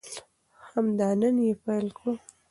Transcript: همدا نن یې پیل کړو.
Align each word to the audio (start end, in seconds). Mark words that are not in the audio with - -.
همدا 0.71 1.09
نن 1.21 1.35
یې 1.45 1.53
پیل 1.63 1.87
کړو. 1.97 2.13